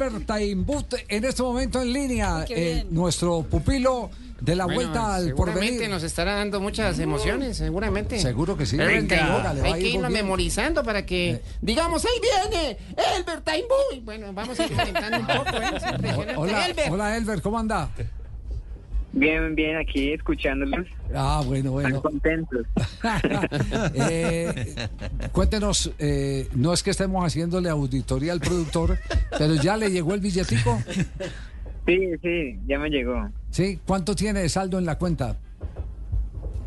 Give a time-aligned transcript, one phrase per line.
[0.00, 5.66] Bertaimbut en este momento en línea, eh, nuestro pupilo de la Bueno, vuelta al seguramente
[5.68, 5.90] porvenir.
[5.90, 8.18] nos estará dando muchas emociones, seguramente.
[8.18, 8.78] Seguro que sí.
[8.78, 12.78] Venga, hay que irlo memorizando para que digamos, ahí viene
[13.18, 14.00] Elbert Taimbuy.
[14.02, 16.34] Bueno, vamos a ir un poco, ¿eh?
[16.36, 16.90] Hola, Elbert.
[16.90, 17.90] hola Elber, ¿cómo anda?
[19.12, 20.86] Bien, bien, aquí escuchándolos.
[21.14, 22.02] Ah, bueno, Están bueno.
[22.02, 22.66] contentos.
[23.94, 24.74] Eh,
[25.32, 28.98] cuéntenos, eh, no es que estemos haciéndole auditoría al productor,
[29.36, 30.78] pero ya le llegó el billetico.
[31.86, 33.28] Sí, sí, ya me llegó.
[33.50, 33.80] ¿Sí?
[33.86, 35.36] ¿Cuánto tiene de saldo en la cuenta?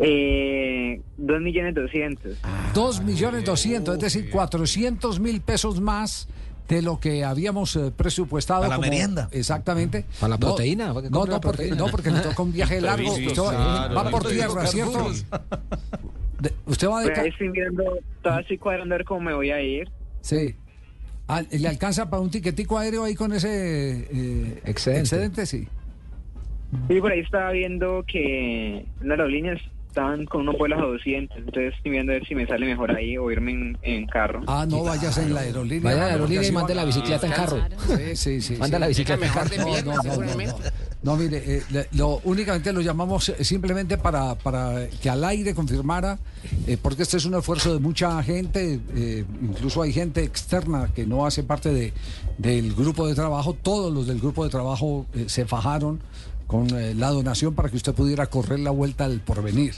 [0.00, 2.38] Eh, dos millones doscientos.
[2.72, 6.28] Dos millones doscientos, es decir, cuatrocientos mil pesos más
[6.68, 8.60] de lo que habíamos eh, presupuestado.
[8.60, 9.28] Para la como- merienda.
[9.32, 10.04] Exactamente.
[10.20, 13.14] Para la No, proteína, para No, no, porque, no, porque le toca un viaje largo.
[13.16, 13.50] Sí, Usted va-
[13.88, 15.10] claro, va por tierra, ¿cierto?
[16.40, 17.84] De- ¿Usted va de Pues ahí estoy mirando,
[18.22, 19.88] todavía estoy cuadrando a ver cómo me voy a ir.
[20.20, 20.54] Sí.
[21.26, 25.00] Ah, ¿Le alcanza para un tiquetico aéreo ahí con ese eh, Excedente.
[25.00, 25.46] excedente?
[25.46, 25.68] Sí.
[26.88, 29.60] Sí, por ahí estaba viendo que las aerolíneas
[29.98, 31.36] estaban con unos vuelos a 200.
[31.38, 34.40] Entonces estoy viendo a ver si me sale mejor ahí o irme en, en carro.
[34.46, 35.82] Ah, no vayas en la aerolínea.
[35.90, 37.58] Vaya a la aerolínea y va- la bicicleta en carro.
[37.88, 38.56] Sí, sí, sí.
[38.56, 38.80] Manda sí.
[38.80, 39.82] la bicicleta en mejor carro.
[39.84, 40.54] no, no, seguramente.
[41.02, 45.54] No, mire, eh, le- lo, únicamente lo llamamos eh, simplemente para, para que al aire
[45.54, 46.18] confirmara,
[46.66, 51.06] eh, porque este es un esfuerzo de mucha gente, eh, incluso hay gente externa que
[51.06, 51.92] no hace parte de,
[52.36, 56.00] del grupo de trabajo, todos los del grupo de trabajo eh, se fajaron
[56.48, 59.74] con eh, la donación para que usted pudiera correr la vuelta al porvenir.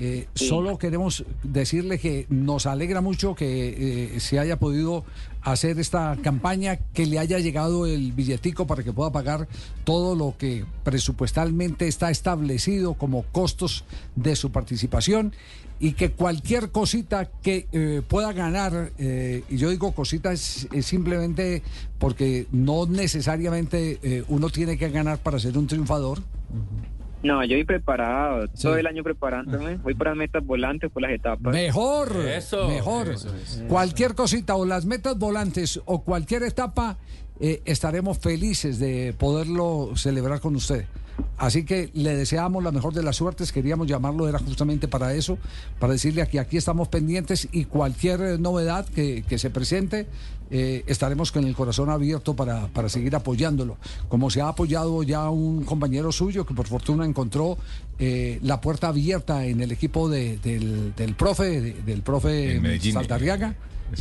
[0.00, 5.04] Eh, Solo queremos decirle que nos alegra mucho que eh, se haya podido
[5.42, 9.46] hacer esta campaña, que le haya llegado el billetico para que pueda pagar
[9.84, 13.84] todo lo que presupuestalmente está establecido como costos
[14.16, 15.34] de su participación
[15.80, 21.62] y que cualquier cosita que eh, pueda ganar, eh, y yo digo cositas simplemente
[21.98, 26.20] porque no necesariamente uno tiene que ganar para ser un triunfador.
[27.24, 28.62] No, yo voy preparado, Sí.
[28.64, 29.76] todo el año preparándome.
[29.78, 31.52] Voy por las metas volantes, por las etapas.
[31.52, 33.08] Mejor, Eso, mejor.
[33.08, 33.64] eso, eso.
[33.66, 36.98] Cualquier cosita o las metas volantes o cualquier etapa,
[37.40, 40.84] eh, estaremos felices de poderlo celebrar con usted.
[41.36, 43.52] Así que le deseamos la mejor de las suertes.
[43.52, 45.38] Queríamos llamarlo, era justamente para eso,
[45.78, 50.06] para decirle que aquí estamos pendientes y cualquier eh, novedad que, que se presente,
[50.50, 53.76] eh, estaremos con el corazón abierto para, para seguir apoyándolo.
[54.08, 57.58] Como se ha apoyado ya un compañero suyo que por fortuna encontró
[57.98, 62.60] eh, la puerta abierta en el equipo de- del, del profe, de- del profe.
[63.00, 63.54] Saldarriaga.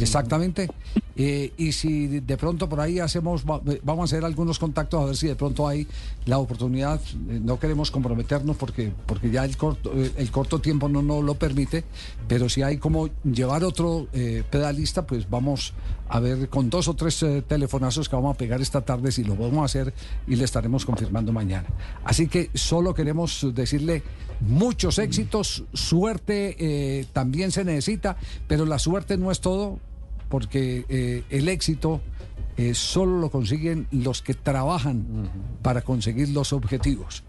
[0.03, 0.69] Exactamente.
[1.15, 5.05] Eh, y si de pronto por ahí hacemos, va- vamos a hacer algunos contactos a
[5.05, 5.87] ver si de pronto hay
[6.25, 6.99] la oportunidad.
[7.29, 11.23] Eh, no queremos comprometernos porque, porque ya el corto, eh, el corto tiempo no nos
[11.23, 11.83] lo permite,
[12.27, 15.73] pero si hay como llevar otro eh, pedalista, pues vamos
[16.09, 19.23] a ver con dos o tres eh, telefonazos que vamos a pegar esta tarde si
[19.23, 19.93] lo podemos hacer
[20.27, 21.67] y le estaremos confirmando mañana.
[22.03, 24.01] Así que solo queremos decirle
[24.41, 29.79] muchos éxitos, suerte eh, también se necesita, pero la suerte no es todo
[30.33, 32.01] porque eh, el éxito
[32.57, 35.29] eh, solo lo consiguen los que trabajan
[35.61, 37.23] para conseguir los objetivos.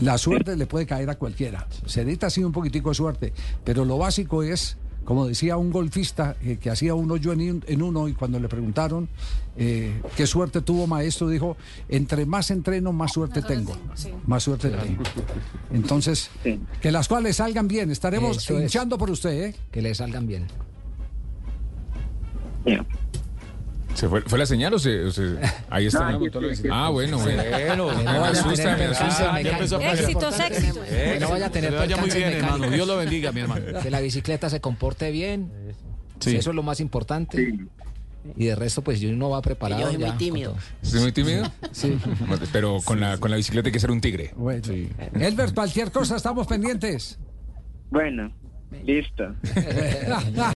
[0.00, 1.68] La suerte le puede caer a cualquiera.
[1.84, 3.32] Se necesita así un poquitico de suerte,
[3.64, 7.82] pero lo básico es, como decía un golfista eh, que hacía un hoyo en, en
[7.82, 9.10] uno y cuando le preguntaron
[9.58, 11.58] eh, qué suerte tuvo maestro, dijo,
[11.90, 13.76] entre más entreno, más suerte tengo.
[14.24, 15.02] Más suerte tengo.
[15.70, 16.30] Entonces,
[16.80, 17.90] que las cuales salgan bien.
[17.90, 18.62] Estaremos Eso es.
[18.62, 19.56] hinchando por usted, ¿eh?
[19.70, 20.46] Que le salgan bien.
[23.94, 25.04] ¿Se fue, ¿Fue la señal o se.?
[25.04, 25.36] o se-
[25.68, 26.12] ahí está.
[26.12, 27.92] No, yo sí, ah, bueno, bueno.
[27.92, 29.40] no me asusta, me asusta.
[29.40, 30.84] Éxitos, éxitos.
[30.86, 32.70] Que no vaya a tener vaya muy bien, hermano.
[32.70, 33.80] Dios lo bendiga, mi hermano.
[33.82, 35.50] Que la bicicleta se comporte bien.
[36.20, 36.36] Sí.
[36.36, 37.36] Eso es lo más importante.
[37.36, 37.58] Sí.
[38.36, 39.80] Y de resto, pues uno va preparado.
[39.82, 40.56] Yo soy muy tímido.
[40.82, 41.50] ¿Estás muy tímido?
[41.72, 41.98] Sí.
[42.52, 44.32] Pero con la, con la bicicleta hay que ser un tigre.
[44.36, 44.62] Bueno.
[45.14, 47.18] Elbert, cualquier cosa, estamos pendientes.
[47.90, 48.30] Bueno,
[48.84, 49.34] listo.